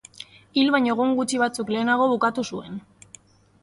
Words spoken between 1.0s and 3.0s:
gutxi batzuk lehenago bukatu zuen.